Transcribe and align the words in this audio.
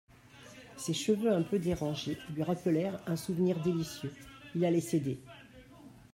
Ses 0.77 0.95
cheveux 0.95 1.31
un 1.31 1.43
peu 1.43 1.59
dérangés 1.59 2.17
lui 2.33 2.41
rappelèrent 2.41 2.99
un 3.05 3.15
souvenir 3.15 3.59
délicieux… 3.61 4.11
Il 4.55 4.65
allait 4.65 4.81
céder. 4.81 5.19